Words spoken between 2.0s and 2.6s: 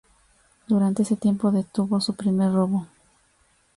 su primer